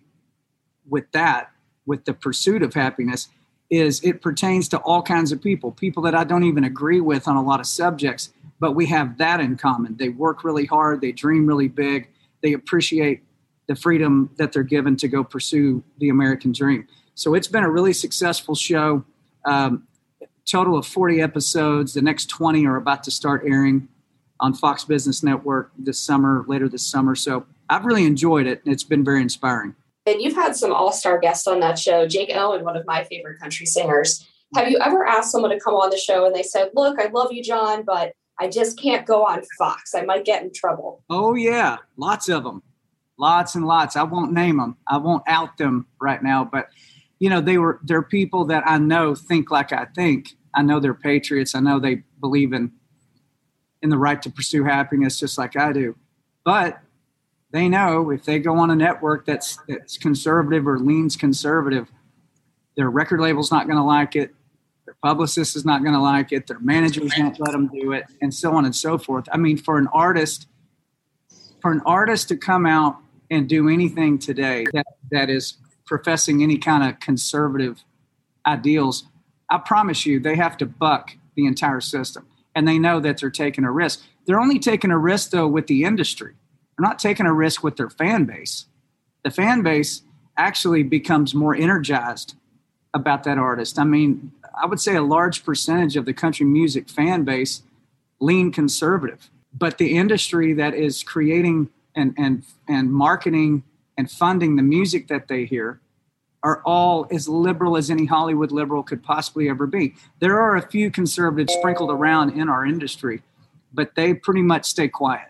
with 0.87 1.11
that, 1.11 1.51
with 1.85 2.05
the 2.05 2.13
pursuit 2.13 2.63
of 2.63 2.73
happiness, 2.73 3.27
is 3.69 4.01
it 4.03 4.21
pertains 4.21 4.69
to 4.69 4.77
all 4.79 5.01
kinds 5.01 5.31
of 5.31 5.41
people, 5.41 5.71
people 5.71 6.03
that 6.03 6.15
I 6.15 6.23
don't 6.23 6.45
even 6.45 6.63
agree 6.63 7.01
with 7.01 7.27
on 7.27 7.35
a 7.35 7.43
lot 7.43 7.59
of 7.59 7.65
subjects, 7.65 8.31
but 8.59 8.73
we 8.73 8.85
have 8.87 9.17
that 9.17 9.41
in 9.41 9.57
common. 9.57 9.97
They 9.97 10.09
work 10.09 10.43
really 10.43 10.65
hard, 10.65 11.01
they 11.01 11.11
dream 11.11 11.45
really 11.45 11.67
big, 11.67 12.09
they 12.41 12.53
appreciate 12.53 13.23
the 13.67 13.75
freedom 13.75 14.29
that 14.37 14.53
they're 14.53 14.63
given 14.63 14.95
to 14.97 15.09
go 15.09 15.23
pursue 15.23 15.83
the 15.97 16.07
American 16.07 16.53
dream. 16.53 16.87
So 17.15 17.33
it's 17.33 17.49
been 17.49 17.63
a 17.63 17.69
really 17.69 17.93
successful 17.93 18.55
show. 18.55 19.03
Um, 19.43 19.87
total 20.45 20.77
of 20.77 20.87
40 20.87 21.21
episodes. 21.21 21.93
The 21.93 22.01
next 22.01 22.27
20 22.27 22.65
are 22.65 22.77
about 22.77 23.03
to 23.03 23.11
start 23.11 23.43
airing 23.45 23.89
on 24.39 24.53
Fox 24.53 24.83
Business 24.83 25.23
Network 25.23 25.71
this 25.77 25.99
summer, 25.99 26.45
later 26.47 26.69
this 26.69 26.85
summer. 26.85 27.15
So 27.15 27.45
I've 27.69 27.85
really 27.85 28.05
enjoyed 28.05 28.47
it. 28.47 28.61
It's 28.65 28.83
been 28.83 29.03
very 29.03 29.21
inspiring. 29.21 29.75
And 30.05 30.21
you've 30.21 30.35
had 30.35 30.55
some 30.55 30.71
all 30.71 30.91
star 30.91 31.19
guests 31.19 31.47
on 31.47 31.59
that 31.59 31.77
show. 31.77 32.07
Jake 32.07 32.31
Owen, 32.33 32.63
one 32.63 32.77
of 32.77 32.85
my 32.85 33.03
favorite 33.03 33.39
country 33.39 33.65
singers. 33.65 34.25
Have 34.55 34.69
you 34.69 34.79
ever 34.79 35.05
asked 35.05 35.31
someone 35.31 35.51
to 35.51 35.59
come 35.59 35.73
on 35.73 35.89
the 35.89 35.97
show 35.97 36.25
and 36.25 36.33
they 36.33 36.43
said, 36.43 36.69
Look, 36.73 36.99
I 36.99 37.07
love 37.07 37.33
you, 37.33 37.43
John, 37.43 37.83
but 37.83 38.13
I 38.39 38.47
just 38.47 38.79
can't 38.79 39.05
go 39.05 39.25
on 39.25 39.41
Fox. 39.57 39.93
I 39.93 40.03
might 40.03 40.23
get 40.23 40.43
in 40.43 40.53
trouble. 40.53 41.03
Oh, 41.09 41.35
yeah. 41.35 41.77
Lots 41.97 42.29
of 42.29 42.43
them. 42.43 42.63
Lots 43.19 43.55
and 43.55 43.65
lots. 43.65 43.95
I 43.95 44.03
won't 44.03 44.31
name 44.31 44.57
them, 44.57 44.77
I 44.87 44.97
won't 44.97 45.23
out 45.27 45.57
them 45.57 45.87
right 45.99 46.21
now, 46.21 46.45
but 46.45 46.69
you 47.19 47.29
know, 47.29 47.41
they 47.41 47.57
were 47.57 47.79
they're 47.83 48.03
people 48.03 48.45
that 48.45 48.63
I 48.67 48.77
know 48.77 49.15
think 49.15 49.49
like 49.49 49.73
I 49.73 49.85
think. 49.95 50.29
I 50.53 50.61
know 50.61 50.79
they're 50.79 50.93
patriots. 50.93 51.55
I 51.55 51.59
know 51.59 51.79
they 51.79 52.03
believe 52.19 52.53
in 52.53 52.71
in 53.81 53.89
the 53.89 53.97
right 53.97 54.21
to 54.21 54.29
pursue 54.29 54.63
happiness 54.63 55.19
just 55.19 55.37
like 55.37 55.55
I 55.55 55.71
do. 55.71 55.95
But 56.43 56.79
they 57.51 57.69
know 57.69 58.11
if 58.11 58.25
they 58.25 58.39
go 58.39 58.57
on 58.57 58.71
a 58.71 58.75
network 58.75 59.25
that's 59.25 59.57
that's 59.67 59.97
conservative 59.97 60.67
or 60.67 60.79
leans 60.79 61.15
conservative, 61.15 61.89
their 62.75 62.89
record 62.89 63.19
label's 63.19 63.51
not 63.51 63.67
going 63.67 63.77
to 63.77 63.83
like 63.83 64.15
it, 64.15 64.33
their 64.85 64.95
publicist 65.03 65.55
is 65.55 65.65
not 65.65 65.81
going 65.81 65.93
to 65.93 66.01
like 66.01 66.31
it, 66.31 66.47
their 66.47 66.59
managers 66.59 67.11
won't 67.17 67.39
let 67.39 67.51
them 67.51 67.67
do 67.67 67.93
it, 67.93 68.05
and 68.21 68.33
so 68.33 68.53
on 68.53 68.65
and 68.65 68.75
so 68.75 68.97
forth. 68.97 69.27
I 69.31 69.37
mean, 69.37 69.57
for 69.57 69.77
an 69.77 69.87
artist, 69.93 70.47
for 71.61 71.71
an 71.71 71.81
artist 71.85 72.27
to 72.29 72.37
come 72.37 72.65
out 72.65 72.97
and 73.29 73.47
do 73.47 73.69
anything 73.69 74.17
today 74.17 74.65
that, 74.73 74.87
that 75.11 75.29
is 75.29 75.55
professing 75.85 76.43
any 76.43 76.57
kind 76.57 76.89
of 76.89 76.99
conservative 76.99 77.83
ideals, 78.45 79.05
I 79.49 79.57
promise 79.57 80.05
you, 80.05 80.19
they 80.19 80.35
have 80.35 80.57
to 80.57 80.65
buck 80.65 81.11
the 81.35 81.45
entire 81.45 81.81
system 81.81 82.27
and 82.57 82.67
they 82.67 82.79
know 82.79 82.99
that 82.99 83.19
they're 83.19 83.29
taking 83.29 83.63
a 83.65 83.71
risk. 83.71 84.01
They're 84.25 84.39
only 84.39 84.57
taking 84.57 84.89
a 84.89 84.97
risk 84.97 85.29
though 85.29 85.47
with 85.47 85.67
the 85.67 85.83
industry. 85.83 86.33
They're 86.75 86.87
not 86.89 86.97
taking 86.97 87.27
a 87.27 87.33
risk 87.33 87.63
with 87.63 87.77
their 87.77 87.89
fan 87.89 88.25
base. 88.25 88.65
The 89.23 89.29
fan 89.29 89.61
base 89.61 90.01
actually 90.37 90.81
becomes 90.81 91.35
more 91.35 91.53
energized 91.53 92.33
about 92.95 93.23
that 93.25 93.37
artist. 93.37 93.77
I 93.77 93.83
mean, 93.83 94.31
I 94.59 94.65
would 94.65 94.79
say 94.79 94.95
a 94.95 95.03
large 95.03 95.45
percentage 95.45 95.95
of 95.95 96.05
the 96.05 96.13
country 96.13 96.47
music 96.47 96.89
fan 96.89 97.25
base 97.25 97.61
lean 98.19 98.51
conservative, 98.51 99.29
but 99.53 99.77
the 99.77 99.95
industry 99.95 100.53
that 100.53 100.73
is 100.73 101.03
creating 101.03 101.69
and 101.95 102.15
and 102.17 102.41
and 102.67 102.91
marketing 102.91 103.61
and 103.95 104.09
funding 104.09 104.55
the 104.55 104.63
music 104.63 105.09
that 105.09 105.27
they 105.27 105.45
hear 105.45 105.79
are 106.47 106.61
all 106.63 107.05
as 107.11 107.27
liberal 107.27 107.75
as 107.75 107.91
any 107.91 108.05
Hollywood 108.05 108.53
liberal 108.53 108.81
could 108.81 109.03
possibly 109.03 109.49
ever 109.49 109.67
be. 109.67 109.93
There 110.19 110.39
are 110.39 110.55
a 110.55 110.61
few 110.61 110.89
conservatives 110.89 111.51
sprinkled 111.51 111.91
around 111.91 112.39
in 112.39 112.47
our 112.47 112.65
industry, 112.65 113.21
but 113.73 113.95
they 113.95 114.13
pretty 114.13 114.43
much 114.43 114.63
stay 114.63 114.87
quiet. 114.87 115.27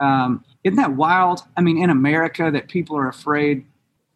Um, 0.00 0.42
isn't 0.64 0.78
that 0.78 0.92
wild? 0.92 1.42
I 1.54 1.60
mean, 1.60 1.76
in 1.76 1.90
America, 1.90 2.50
that 2.50 2.68
people 2.68 2.96
are 2.96 3.08
afraid 3.08 3.66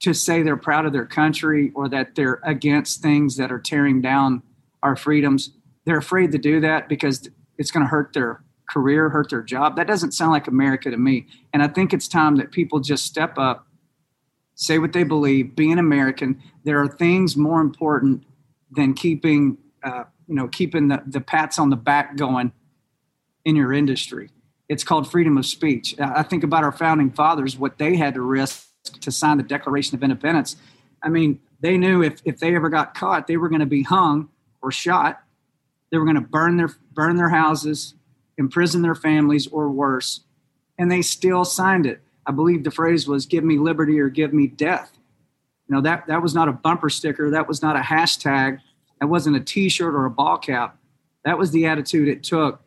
to 0.01 0.15
say 0.15 0.43
they're 0.43 0.57
proud 0.57 0.87
of 0.87 0.95
their 0.95 1.05
country 1.05 1.71
or 1.75 1.87
that 1.91 2.15
they're 2.15 2.41
against 2.45 3.03
things 3.03 3.37
that 3.37 3.53
are 3.53 3.59
tearing 3.59 4.01
down 4.01 4.43
our 4.83 4.97
freedoms. 4.97 5.51
They're 5.85 5.99
afraid 5.99 6.33
to 6.33 6.39
do 6.39 6.61
that 6.61 6.89
because 6.89 7.29
it's 7.59 7.71
going 7.71 7.85
to 7.85 7.91
hurt 7.91 8.15
their 8.15 8.43
career, 8.71 9.11
hurt 9.11 9.29
their 9.29 9.43
job. 9.43 9.77
That 9.77 9.87
doesn't 9.87 10.13
sound 10.13 10.31
like 10.31 10.47
America 10.47 10.91
to 10.91 10.97
me. 10.97 11.27
And 11.53 11.63
I 11.63 11.69
think 11.69 11.93
it's 11.93 12.09
time 12.09 12.37
that 12.37 12.53
people 12.53 12.81
just 12.81 13.05
step 13.05 13.37
up, 13.37 13.66
say 14.57 14.79
what 14.79 14.93
they 14.93 15.05
believe, 15.05 15.55
be 15.55 15.71
an 15.71 15.79
American. 15.79 16.43
There 16.65 16.81
are 16.83 16.89
things 16.89 17.37
more 17.37 17.61
important 17.61 18.25
than 18.71 18.95
keeping, 18.95 19.59
uh, 19.85 20.05
you 20.27 20.35
know, 20.35 20.49
keeping 20.49 20.89
the, 20.89 21.03
the 21.07 21.21
pats 21.21 21.59
on 21.59 21.71
the 21.71 21.77
back 21.77 22.17
going 22.17 22.53
in 23.45 23.55
your 23.55 23.73
industry. 23.73 24.31
It's 24.69 24.83
called 24.83 25.09
freedom 25.09 25.39
of 25.39 25.47
speech. 25.47 25.95
I 26.01 26.25
think 26.25 26.43
about 26.43 26.65
our 26.65 26.73
founding 26.73 27.13
fathers, 27.13 27.57
what 27.57 27.79
they 27.79 27.97
had 27.97 28.15
to 28.15 28.23
risk 28.23 28.67
to 29.01 29.13
sign 29.13 29.37
the 29.37 29.45
Declaration 29.45 29.95
of 29.95 30.03
Independence. 30.03 30.57
I 31.03 31.09
mean, 31.11 31.39
they 31.61 31.77
knew 31.77 32.03
if, 32.03 32.21
if 32.25 32.39
they 32.41 32.57
ever 32.57 32.69
got 32.69 32.95
caught, 32.95 33.27
they 33.27 33.37
were 33.37 33.49
going 33.49 33.61
to 33.61 33.67
be 33.67 33.83
hung 33.83 34.29
or 34.63 34.73
shot. 34.73 35.23
They 35.91 35.99
were 35.99 36.05
going 36.05 36.17
to 36.17 36.21
burn 36.21 36.57
their 36.57 36.71
burn 36.93 37.17
their 37.17 37.29
houses, 37.29 37.95
imprison 38.37 38.83
their 38.83 38.95
families, 38.95 39.47
or 39.47 39.71
worse. 39.71 40.23
And 40.79 40.91
they 40.91 41.03
still 41.03 41.45
signed 41.45 41.87
it. 41.87 42.01
I 42.27 42.33
believe 42.33 42.65
the 42.65 42.71
phrase 42.71 43.07
was 43.07 43.27
"Give 43.27 43.45
me 43.45 43.59
liberty 43.59 43.99
or 44.01 44.09
give 44.09 44.33
me 44.33 44.47
death." 44.47 44.93
You 45.69 45.77
know 45.77 45.81
that 45.83 46.07
that 46.07 46.23
was 46.23 46.35
not 46.35 46.49
a 46.49 46.53
bumper 46.53 46.91
sticker. 46.91 47.31
That 47.31 47.49
was 47.49 47.63
not 47.63 47.77
a 47.77 47.81
hashtag. 47.81 48.61
That 49.01 49.07
wasn't 49.07 49.37
a 49.37 49.41
T-shirt 49.41 49.95
or 49.95 50.07
a 50.07 50.11
ball 50.11 50.39
cap. 50.39 50.79
That 51.25 51.39
was 51.39 51.51
the 51.51 51.67
attitude 51.67 52.09
it 52.09 52.23
took 52.23 52.61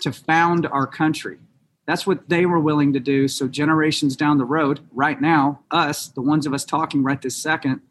to 0.00 0.12
found 0.12 0.66
our 0.66 0.86
country. 0.86 1.38
That's 1.86 2.06
what 2.06 2.28
they 2.28 2.46
were 2.46 2.58
willing 2.58 2.94
to 2.94 3.00
do. 3.00 3.28
So 3.28 3.46
generations 3.46 4.16
down 4.16 4.38
the 4.38 4.44
road, 4.44 4.80
right 4.92 5.20
now, 5.20 5.60
us, 5.70 6.08
the 6.08 6.22
ones 6.22 6.46
of 6.46 6.54
us 6.54 6.64
talking 6.64 7.02
right 7.02 7.20
this 7.20 7.36
second, 7.36 7.82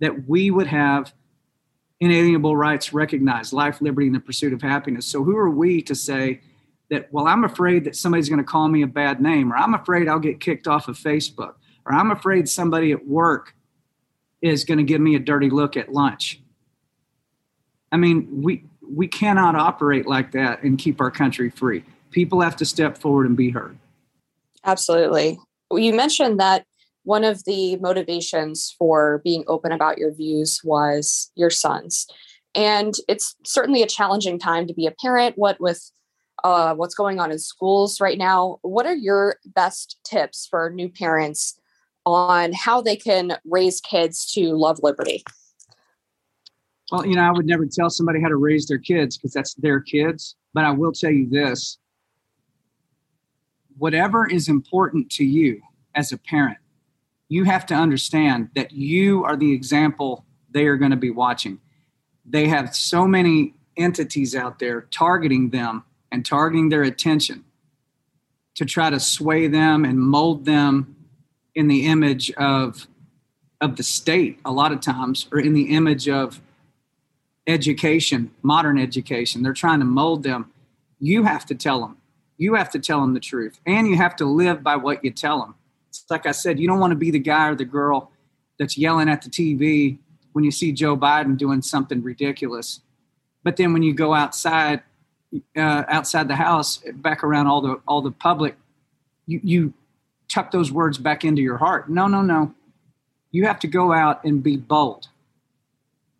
that 0.00 0.26
we 0.26 0.50
would 0.50 0.68
have 0.68 1.12
inalienable 2.00 2.56
rights 2.56 2.92
recognized, 2.92 3.52
life, 3.52 3.80
liberty, 3.80 4.06
and 4.06 4.16
the 4.16 4.20
pursuit 4.20 4.52
of 4.52 4.62
happiness. 4.62 5.06
So 5.06 5.22
who 5.22 5.36
are 5.36 5.50
we 5.50 5.82
to 5.82 5.94
say 5.94 6.40
that, 6.92 7.12
well, 7.12 7.26
I'm 7.26 7.42
afraid 7.42 7.84
that 7.84 7.96
somebody's 7.96 8.28
going 8.28 8.38
to 8.38 8.44
call 8.44 8.68
me 8.68 8.82
a 8.82 8.86
bad 8.86 9.20
name, 9.20 9.52
or 9.52 9.56
I'm 9.56 9.74
afraid 9.74 10.08
I'll 10.08 10.20
get 10.20 10.40
kicked 10.40 10.68
off 10.68 10.88
of 10.88 10.96
Facebook, 10.96 11.54
or 11.84 11.92
I'm 11.92 12.10
afraid 12.10 12.48
somebody 12.48 12.92
at 12.92 13.06
work 13.06 13.54
is 14.40 14.64
going 14.64 14.78
to 14.78 14.84
give 14.84 15.00
me 15.00 15.16
a 15.16 15.18
dirty 15.18 15.50
look 15.50 15.76
at 15.76 15.92
lunch. 15.92 16.40
I 17.90 17.96
mean, 17.96 18.42
we 18.42 18.64
we 18.80 19.08
cannot 19.08 19.56
operate 19.56 20.06
like 20.06 20.32
that 20.32 20.62
and 20.62 20.78
keep 20.78 21.00
our 21.00 21.10
country 21.10 21.50
free 21.50 21.82
people 22.12 22.40
have 22.40 22.56
to 22.56 22.64
step 22.64 22.98
forward 22.98 23.26
and 23.26 23.36
be 23.36 23.50
heard. 23.50 23.76
Absolutely. 24.64 25.40
You 25.72 25.92
mentioned 25.92 26.38
that 26.38 26.64
one 27.04 27.24
of 27.24 27.42
the 27.44 27.76
motivations 27.76 28.76
for 28.78 29.20
being 29.24 29.42
open 29.48 29.72
about 29.72 29.98
your 29.98 30.14
views 30.14 30.60
was 30.62 31.32
your 31.34 31.50
sons. 31.50 32.06
And 32.54 32.94
it's 33.08 33.34
certainly 33.44 33.82
a 33.82 33.88
challenging 33.88 34.38
time 34.38 34.68
to 34.68 34.74
be 34.74 34.86
a 34.86 34.94
parent, 35.02 35.36
what 35.36 35.60
with 35.60 35.90
uh, 36.44 36.74
what's 36.74 36.94
going 36.94 37.20
on 37.20 37.30
in 37.30 37.38
schools 37.38 38.00
right 38.00 38.18
now. 38.18 38.58
What 38.62 38.86
are 38.86 38.94
your 38.94 39.36
best 39.46 39.98
tips 40.04 40.46
for 40.46 40.70
new 40.70 40.88
parents 40.88 41.58
on 42.04 42.52
how 42.52 42.80
they 42.80 42.96
can 42.96 43.38
raise 43.44 43.80
kids 43.80 44.30
to 44.32 44.54
love 44.54 44.80
liberty? 44.82 45.22
Well, 46.90 47.06
you 47.06 47.16
know, 47.16 47.22
I 47.22 47.30
would 47.30 47.46
never 47.46 47.66
tell 47.66 47.90
somebody 47.90 48.20
how 48.20 48.28
to 48.28 48.36
raise 48.36 48.66
their 48.66 48.78
kids 48.78 49.16
because 49.16 49.32
that's 49.32 49.54
their 49.54 49.80
kids. 49.80 50.36
But 50.52 50.64
I 50.64 50.70
will 50.72 50.92
tell 50.92 51.10
you 51.10 51.28
this 51.28 51.78
whatever 53.78 54.28
is 54.28 54.48
important 54.48 55.10
to 55.10 55.24
you 55.24 55.60
as 55.94 56.12
a 56.12 56.18
parent, 56.18 56.58
you 57.28 57.44
have 57.44 57.64
to 57.66 57.74
understand 57.74 58.50
that 58.54 58.72
you 58.72 59.24
are 59.24 59.36
the 59.36 59.52
example 59.52 60.26
they 60.50 60.66
are 60.66 60.76
going 60.76 60.90
to 60.90 60.96
be 60.96 61.10
watching. 61.10 61.58
They 62.26 62.46
have 62.48 62.76
so 62.76 63.06
many 63.06 63.54
entities 63.76 64.36
out 64.36 64.58
there 64.58 64.82
targeting 64.90 65.50
them 65.50 65.84
and 66.12 66.24
targeting 66.24 66.68
their 66.68 66.84
attention 66.84 67.44
to 68.54 68.64
try 68.64 68.90
to 68.90 69.00
sway 69.00 69.48
them 69.48 69.84
and 69.84 69.98
mold 69.98 70.44
them 70.44 70.94
in 71.54 71.66
the 71.66 71.86
image 71.86 72.30
of 72.32 72.86
of 73.60 73.76
the 73.76 73.82
state 73.82 74.38
a 74.44 74.52
lot 74.52 74.72
of 74.72 74.80
times 74.80 75.26
or 75.32 75.40
in 75.40 75.54
the 75.54 75.74
image 75.74 76.08
of 76.08 76.40
education 77.48 78.30
modern 78.42 78.78
education 78.78 79.42
they're 79.42 79.52
trying 79.52 79.80
to 79.80 79.84
mold 79.84 80.22
them 80.22 80.50
you 81.00 81.24
have 81.24 81.44
to 81.44 81.54
tell 81.54 81.80
them 81.80 81.96
you 82.42 82.54
have 82.54 82.70
to 82.70 82.78
tell 82.78 83.00
them 83.00 83.14
the 83.14 83.20
truth 83.20 83.60
and 83.66 83.86
you 83.86 83.96
have 83.96 84.16
to 84.16 84.24
live 84.24 84.62
by 84.62 84.76
what 84.76 85.04
you 85.04 85.10
tell 85.10 85.38
them. 85.38 85.54
It's 85.88 86.04
like 86.10 86.26
I 86.26 86.32
said, 86.32 86.58
you 86.58 86.66
don't 86.66 86.80
want 86.80 86.90
to 86.90 86.96
be 86.96 87.10
the 87.10 87.18
guy 87.20 87.48
or 87.48 87.54
the 87.54 87.64
girl 87.64 88.10
that's 88.58 88.76
yelling 88.76 89.08
at 89.08 89.22
the 89.22 89.30
TV 89.30 89.98
when 90.32 90.44
you 90.44 90.50
see 90.50 90.72
Joe 90.72 90.96
Biden 90.96 91.36
doing 91.36 91.62
something 91.62 92.02
ridiculous. 92.02 92.80
But 93.44 93.56
then 93.56 93.72
when 93.72 93.82
you 93.82 93.94
go 93.94 94.14
outside, 94.14 94.82
uh, 95.56 95.84
outside 95.88 96.28
the 96.28 96.36
house, 96.36 96.82
back 96.94 97.24
around 97.24 97.46
all 97.46 97.60
the 97.60 97.80
all 97.86 98.02
the 98.02 98.10
public, 98.10 98.56
you 99.26 99.40
you 99.42 99.72
tuck 100.28 100.50
those 100.50 100.72
words 100.72 100.98
back 100.98 101.24
into 101.24 101.42
your 101.42 101.58
heart. 101.58 101.88
No, 101.88 102.06
no, 102.06 102.22
no. 102.22 102.54
You 103.30 103.46
have 103.46 103.60
to 103.60 103.66
go 103.66 103.92
out 103.92 104.24
and 104.24 104.42
be 104.42 104.56
bold 104.56 105.08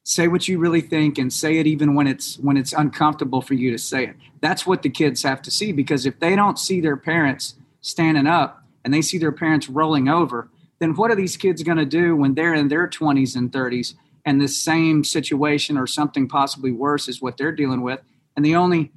say 0.04 0.28
what 0.28 0.48
you 0.48 0.58
really 0.58 0.80
think 0.80 1.18
and 1.18 1.32
say 1.32 1.58
it 1.58 1.66
even 1.66 1.94
when 1.94 2.06
it's 2.06 2.38
when 2.38 2.56
it's 2.56 2.72
uncomfortable 2.72 3.40
for 3.40 3.54
you 3.54 3.70
to 3.70 3.78
say 3.78 4.04
it 4.04 4.16
that's 4.40 4.66
what 4.66 4.82
the 4.82 4.90
kids 4.90 5.22
have 5.22 5.40
to 5.40 5.50
see 5.50 5.72
because 5.72 6.04
if 6.06 6.18
they 6.18 6.34
don't 6.34 6.58
see 6.58 6.80
their 6.80 6.96
parents 6.96 7.54
standing 7.80 8.26
up 8.26 8.62
and 8.84 8.92
they 8.92 9.02
see 9.02 9.18
their 9.18 9.32
parents 9.32 9.68
rolling 9.68 10.08
over 10.08 10.48
then 10.80 10.94
what 10.94 11.10
are 11.10 11.16
these 11.16 11.36
kids 11.36 11.62
going 11.62 11.78
to 11.78 11.84
do 11.84 12.16
when 12.16 12.34
they're 12.34 12.54
in 12.54 12.68
their 12.68 12.88
20s 12.88 13.36
and 13.36 13.52
30s 13.52 13.94
and 14.24 14.40
the 14.40 14.48
same 14.48 15.04
situation 15.04 15.76
or 15.78 15.86
something 15.86 16.28
possibly 16.28 16.72
worse 16.72 17.08
is 17.08 17.22
what 17.22 17.36
they're 17.36 17.52
dealing 17.52 17.82
with 17.82 18.00
and 18.36 18.44
the 18.44 18.56
only 18.56 18.90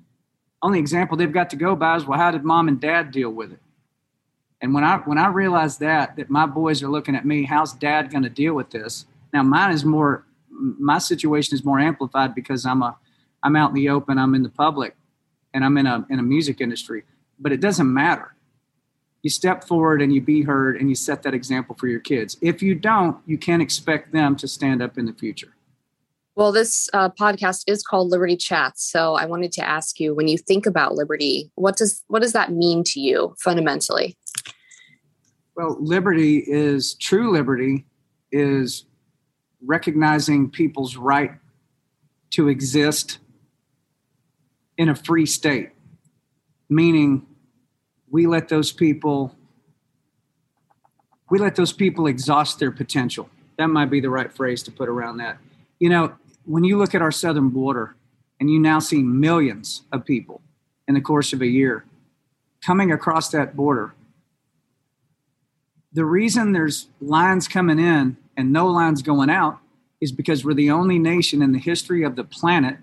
only 0.65 0.79
example 0.79 1.15
they've 1.15 1.31
got 1.31 1.50
to 1.50 1.55
go 1.55 1.75
by 1.75 1.95
is 1.95 2.05
well 2.05 2.19
how 2.19 2.31
did 2.31 2.43
mom 2.43 2.67
and 2.67 2.81
dad 2.81 3.12
deal 3.12 3.29
with 3.29 3.51
it 3.51 3.60
and 4.62 4.74
when 4.74 4.84
i 4.84 4.98
when 5.00 5.17
i 5.17 5.27
realized 5.27 5.79
that 5.79 6.15
that 6.15 6.29
my 6.29 6.45
boys 6.45 6.81
are 6.84 6.89
looking 6.89 7.15
at 7.15 7.25
me 7.25 7.43
how's 7.43 7.74
dad 7.74 8.12
going 8.12 8.24
to 8.24 8.29
deal 8.29 8.53
with 8.53 8.69
this 8.72 9.05
now 9.34 9.43
mine 9.43 9.74
is 9.74 9.86
more 9.86 10.25
my 10.57 10.98
situation 10.98 11.55
is 11.55 11.65
more 11.65 11.79
amplified 11.79 12.34
because 12.34 12.65
I'm 12.65 12.81
a 12.81 12.98
I'm 13.43 13.55
out 13.55 13.69
in 13.69 13.75
the 13.75 13.89
open, 13.89 14.17
I'm 14.17 14.34
in 14.34 14.41
the 14.41 14.50
public, 14.50 14.95
and 15.53 15.63
I'm 15.63 15.77
in 15.77 15.86
a 15.86 16.05
in 16.10 16.19
a 16.19 16.24
music 16.24 16.62
industry. 16.62 17.03
But 17.39 17.51
it 17.51 17.62
doesn't 17.62 17.91
matter. 17.91 18.34
You 19.22 19.29
step 19.29 19.63
forward 19.63 20.01
and 20.01 20.13
you 20.13 20.22
be 20.22 20.43
heard 20.43 20.77
and 20.77 20.88
you 20.88 20.95
set 20.95 21.24
that 21.24 21.34
example 21.34 21.75
for 21.75 21.88
your 21.88 22.00
kids. 22.00 22.38
If 22.41 22.62
you 22.62 22.75
don't, 22.75 23.17
you 23.25 23.38
can't 23.38 23.62
expect 23.62 24.12
them 24.12 24.36
to 24.38 24.48
stand 24.48 24.81
up 24.81 24.98
in 24.98 25.05
the 25.05 25.13
future. 25.13 25.55
Well, 26.36 26.51
this 26.51 26.89
uh, 26.92 27.10
podcast 27.10 27.63
is 27.65 27.82
called 27.82 28.10
Liberty 28.10 28.36
Chats, 28.36 28.84
so 28.84 29.15
I 29.15 29.25
wanted 29.25 29.54
to 29.54 29.65
ask 29.65 30.01
you: 30.01 30.13
when 30.13 30.27
you 30.27 30.38
think 30.38 30.65
about 30.65 30.96
liberty, 30.96 31.50
what 31.56 31.77
does 31.77 32.04
what 32.08 32.22
does 32.22 32.34
that 32.34 32.51
mean 32.51 32.84
to 32.88 33.00
you 33.00 33.36
fundamentally? 33.39 34.18
Well, 35.56 35.77
liberty 35.80 36.44
is 36.46 36.96
true 36.96 37.32
liberty 37.32 37.86
is 38.32 38.86
recognizing 39.65 40.50
people's 40.50 40.98
right 40.98 41.32
to 42.32 42.50
exist 42.50 43.20
in 44.77 44.89
a 44.89 44.96
free 44.96 45.25
state, 45.25 45.70
meaning 46.68 47.25
we 48.10 48.27
let 48.27 48.50
those 48.50 48.74
people 48.74 49.34
we 51.30 51.39
let 51.39 51.56
those 51.56 51.72
people 51.72 52.08
exhaust 52.08 52.60
their 52.60 52.72
potential. 52.72 53.30
That 53.58 53.68
might 53.68 53.89
be 53.89 54.01
the 54.01 54.10
right 54.10 54.32
phrase 54.32 54.62
to 54.63 54.72
put 54.72 54.89
around 54.89 55.18
that. 55.18 55.38
You 55.80 55.89
know, 55.89 56.13
when 56.46 56.64
you 56.64 56.78
look 56.78 56.96
at 56.96 57.02
our 57.02 57.12
southern 57.12 57.50
border 57.50 57.96
and 58.40 58.50
you 58.50 58.60
now 58.60 58.80
see 58.80 59.02
millions 59.02 59.84
of 59.92 60.06
people 60.06 60.42
in 60.88 60.94
the 60.94 61.02
course 61.02 61.34
of 61.34 61.42
a 61.42 61.48
year 61.48 61.86
coming 62.64 62.92
across 62.92 63.30
that 63.30 63.56
border, 63.56 63.94
the 65.94 66.06
reason 66.06 66.52
there's 66.52 66.88
lines 67.00 67.48
coming 67.48 67.80
in 67.80 68.18
and 68.36 68.52
no 68.52 68.68
lines 68.68 69.02
going 69.02 69.30
out 69.30 69.60
is 70.02 70.12
because 70.12 70.44
we're 70.44 70.54
the 70.54 70.72
only 70.72 71.00
nation 71.00 71.42
in 71.42 71.52
the 71.52 71.60
history 71.60 72.04
of 72.04 72.16
the 72.16 72.24
planet 72.24 72.78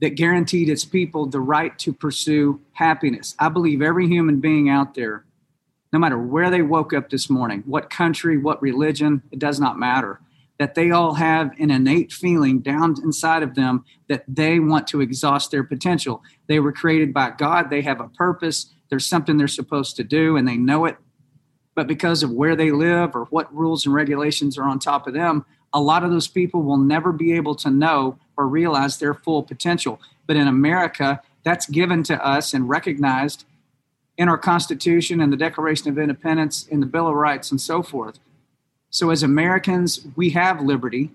that 0.00 0.16
guaranteed 0.16 0.68
its 0.68 0.84
people 0.84 1.26
the 1.26 1.40
right 1.40 1.78
to 1.78 1.92
pursue 1.92 2.60
happiness. 2.72 3.34
I 3.38 3.48
believe 3.48 3.80
every 3.80 4.06
human 4.06 4.40
being 4.40 4.68
out 4.68 4.94
there, 4.94 5.24
no 5.92 5.98
matter 5.98 6.18
where 6.18 6.50
they 6.50 6.62
woke 6.62 6.92
up 6.92 7.08
this 7.08 7.30
morning, 7.30 7.62
what 7.66 7.88
country, 7.88 8.36
what 8.36 8.60
religion, 8.60 9.22
it 9.30 9.38
does 9.38 9.58
not 9.60 9.78
matter, 9.78 10.20
that 10.62 10.76
they 10.76 10.92
all 10.92 11.14
have 11.14 11.50
an 11.58 11.72
innate 11.72 12.12
feeling 12.12 12.60
down 12.60 12.94
inside 13.02 13.42
of 13.42 13.56
them 13.56 13.84
that 14.08 14.22
they 14.28 14.60
want 14.60 14.86
to 14.86 15.00
exhaust 15.00 15.50
their 15.50 15.64
potential. 15.64 16.22
They 16.46 16.60
were 16.60 16.70
created 16.70 17.12
by 17.12 17.30
God, 17.30 17.68
they 17.68 17.82
have 17.82 18.00
a 18.00 18.06
purpose, 18.06 18.72
there's 18.88 19.04
something 19.04 19.36
they're 19.36 19.48
supposed 19.48 19.96
to 19.96 20.04
do, 20.04 20.36
and 20.36 20.46
they 20.46 20.56
know 20.56 20.84
it. 20.84 20.98
But 21.74 21.88
because 21.88 22.22
of 22.22 22.30
where 22.30 22.54
they 22.54 22.70
live 22.70 23.16
or 23.16 23.24
what 23.24 23.52
rules 23.52 23.84
and 23.84 23.92
regulations 23.92 24.56
are 24.56 24.62
on 24.62 24.78
top 24.78 25.08
of 25.08 25.14
them, 25.14 25.44
a 25.72 25.80
lot 25.80 26.04
of 26.04 26.12
those 26.12 26.28
people 26.28 26.62
will 26.62 26.76
never 26.76 27.10
be 27.10 27.32
able 27.32 27.56
to 27.56 27.68
know 27.68 28.18
or 28.36 28.46
realize 28.46 28.98
their 28.98 29.14
full 29.14 29.42
potential. 29.42 30.00
But 30.28 30.36
in 30.36 30.46
America, 30.46 31.20
that's 31.42 31.66
given 31.66 32.04
to 32.04 32.24
us 32.24 32.54
and 32.54 32.68
recognized 32.68 33.46
in 34.16 34.28
our 34.28 34.38
Constitution 34.38 35.20
and 35.20 35.32
the 35.32 35.36
Declaration 35.36 35.88
of 35.88 35.98
Independence, 35.98 36.68
in 36.68 36.78
the 36.78 36.86
Bill 36.86 37.08
of 37.08 37.14
Rights, 37.14 37.50
and 37.50 37.60
so 37.60 37.82
forth. 37.82 38.20
So, 38.92 39.08
as 39.08 39.22
Americans, 39.22 40.06
we 40.16 40.30
have 40.30 40.60
liberty. 40.60 41.10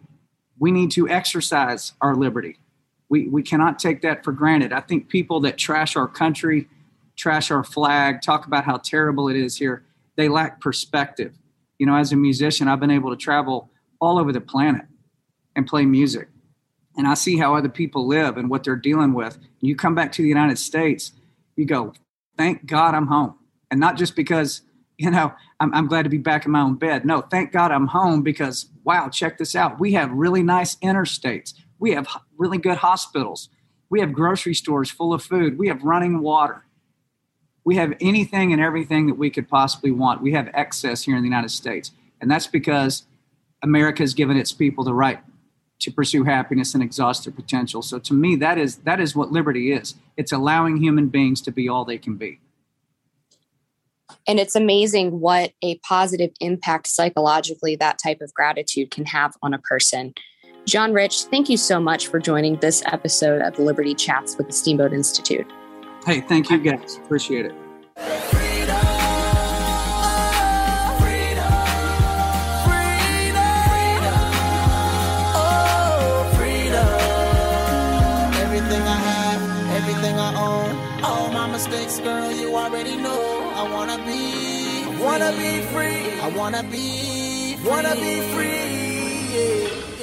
We 0.59 0.71
need 0.71 0.89
to 0.91 1.07
exercise 1.07 1.93
our 2.01 2.15
liberty. 2.15 2.57
We, 3.07 3.27
we 3.27 3.43
cannot 3.43 3.77
take 3.77 4.01
that 4.01 4.23
for 4.23 4.31
granted. 4.31 4.73
I 4.73 4.81
think 4.81 5.09
people 5.09 5.39
that 5.41 5.59
trash 5.59 5.95
our 5.95 6.07
country, 6.07 6.67
trash 7.15 7.51
our 7.51 7.63
flag, 7.63 8.23
talk 8.23 8.47
about 8.47 8.65
how 8.65 8.77
terrible 8.77 9.29
it 9.29 9.37
is 9.37 9.55
here, 9.55 9.83
they 10.15 10.27
lack 10.27 10.59
perspective. 10.59 11.37
You 11.77 11.85
know, 11.85 11.95
as 11.95 12.11
a 12.11 12.15
musician, 12.15 12.67
I've 12.67 12.79
been 12.79 12.91
able 12.91 13.11
to 13.11 13.15
travel 13.15 13.69
all 14.01 14.17
over 14.17 14.33
the 14.33 14.41
planet 14.41 14.85
and 15.55 15.67
play 15.67 15.85
music. 15.85 16.29
And 16.97 17.07
I 17.07 17.13
see 17.13 17.37
how 17.37 17.55
other 17.55 17.69
people 17.69 18.07
live 18.07 18.37
and 18.37 18.49
what 18.49 18.63
they're 18.63 18.75
dealing 18.75 19.13
with. 19.13 19.37
You 19.61 19.75
come 19.75 19.93
back 19.93 20.11
to 20.13 20.23
the 20.23 20.27
United 20.27 20.57
States, 20.57 21.11
you 21.55 21.65
go, 21.65 21.93
thank 22.39 22.65
God 22.65 22.95
I'm 22.95 23.05
home. 23.05 23.35
And 23.69 23.79
not 23.79 23.97
just 23.97 24.15
because, 24.15 24.61
you 24.97 25.11
know, 25.11 25.33
I'm, 25.59 25.73
I'm 25.73 25.87
glad 25.87 26.03
to 26.03 26.09
be 26.09 26.17
back 26.17 26.45
in 26.45 26.51
my 26.51 26.61
own 26.61 26.75
bed. 26.75 27.05
No, 27.05 27.21
thank 27.21 27.51
God 27.51 27.71
I'm 27.71 27.87
home 27.87 28.23
because, 28.23 28.69
wow, 28.83 29.09
check 29.09 29.37
this 29.37 29.55
out. 29.55 29.79
We 29.79 29.93
have 29.93 30.11
really 30.11 30.43
nice 30.43 30.75
interstates. 30.77 31.53
We 31.79 31.91
have 31.91 32.07
really 32.37 32.57
good 32.57 32.77
hospitals. 32.77 33.49
We 33.89 33.99
have 33.99 34.11
grocery 34.11 34.55
stores 34.55 34.89
full 34.89 35.13
of 35.13 35.23
food. 35.23 35.57
We 35.57 35.67
have 35.67 35.83
running 35.83 36.21
water. 36.21 36.65
We 37.63 37.75
have 37.75 37.93
anything 38.01 38.53
and 38.53 38.61
everything 38.61 39.07
that 39.07 39.15
we 39.15 39.29
could 39.29 39.47
possibly 39.47 39.91
want. 39.91 40.21
We 40.21 40.33
have 40.33 40.49
excess 40.53 41.03
here 41.03 41.15
in 41.15 41.21
the 41.21 41.27
United 41.27 41.49
States. 41.49 41.91
And 42.19 42.31
that's 42.31 42.47
because 42.47 43.03
America 43.61 44.01
has 44.01 44.13
given 44.13 44.37
its 44.37 44.51
people 44.51 44.83
the 44.83 44.93
right 44.93 45.19
to 45.79 45.91
pursue 45.91 46.23
happiness 46.23 46.73
and 46.73 46.81
exhaust 46.81 47.25
their 47.25 47.33
potential. 47.33 47.81
So 47.81 47.99
to 47.99 48.13
me, 48.13 48.35
that 48.37 48.57
is 48.57 48.77
that 48.77 48.99
is 48.99 49.15
what 49.15 49.31
liberty 49.31 49.71
is. 49.71 49.95
It's 50.15 50.31
allowing 50.31 50.77
human 50.77 51.09
beings 51.09 51.41
to 51.41 51.51
be 51.51 51.69
all 51.69 51.85
they 51.85 51.99
can 51.99 52.15
be. 52.15 52.39
And 54.27 54.39
it's 54.39 54.55
amazing 54.55 55.19
what 55.19 55.51
a 55.61 55.77
positive 55.79 56.31
impact 56.39 56.87
psychologically 56.87 57.75
that 57.77 57.99
type 58.01 58.21
of 58.21 58.33
gratitude 58.33 58.91
can 58.91 59.05
have 59.05 59.33
on 59.41 59.53
a 59.53 59.59
person. 59.59 60.13
John 60.65 60.93
Rich, 60.93 61.23
thank 61.25 61.49
you 61.49 61.57
so 61.57 61.79
much 61.79 62.07
for 62.07 62.19
joining 62.19 62.57
this 62.57 62.83
episode 62.85 63.41
of 63.41 63.57
Liberty 63.57 63.95
Chats 63.95 64.37
with 64.37 64.47
the 64.47 64.53
Steamboat 64.53 64.93
Institute. 64.93 65.47
Hey, 66.05 66.21
thank 66.21 66.49
you 66.49 66.57
guys. 66.59 66.97
Appreciate 66.97 67.45
it. 67.45 67.53
mistakes, 81.57 81.99
girl, 81.99 82.31
you 82.31 82.55
already 82.55 82.95
know. 82.97 83.26
I 83.59 83.63
wanna 83.73 83.97
be, 84.05 85.03
wanna 85.03 85.31
be 85.31 85.61
free. 85.73 86.19
I 86.21 86.29
wanna 86.37 86.61
be, 86.61 87.57
wanna 87.65 87.95
be 87.95 88.21
free. 88.33 88.77
Yeah. 89.33 89.96